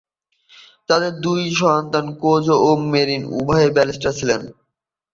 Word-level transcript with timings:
তাদের 0.89 1.11
দুই 1.25 1.41
সন্তান, 1.59 2.05
কোজো 2.21 2.55
ও 2.59 2.69
মেরিন, 2.91 3.23
উভয়েই 3.37 3.75
ব্যারিস্টার 3.75 4.11
ছিলেন। 4.19 4.41